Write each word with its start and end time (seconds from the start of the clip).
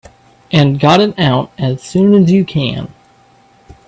And 0.51 0.79
got 0.79 0.99
it 0.99 1.13
out 1.19 1.51
as 1.59 1.83
soon 1.83 2.15
as 2.15 2.31
you 2.31 2.43
can. 2.43 2.91